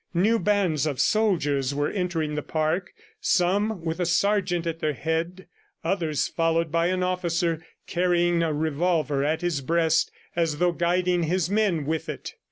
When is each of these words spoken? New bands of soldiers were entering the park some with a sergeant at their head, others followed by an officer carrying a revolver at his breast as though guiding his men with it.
New 0.15 0.39
bands 0.39 0.87
of 0.87 0.99
soldiers 0.99 1.75
were 1.75 1.91
entering 1.91 2.33
the 2.33 2.41
park 2.41 2.91
some 3.19 3.85
with 3.85 3.99
a 3.99 4.05
sergeant 4.07 4.65
at 4.65 4.79
their 4.79 4.95
head, 4.95 5.45
others 5.83 6.27
followed 6.27 6.71
by 6.71 6.87
an 6.87 7.03
officer 7.03 7.63
carrying 7.85 8.41
a 8.41 8.51
revolver 8.51 9.23
at 9.23 9.41
his 9.41 9.61
breast 9.61 10.11
as 10.35 10.57
though 10.57 10.71
guiding 10.71 11.21
his 11.21 11.51
men 11.51 11.85
with 11.85 12.09
it. 12.09 12.33